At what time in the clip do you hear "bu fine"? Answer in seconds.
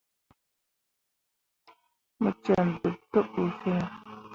3.31-3.85